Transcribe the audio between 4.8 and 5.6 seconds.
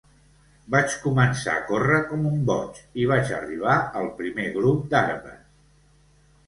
d'arbres.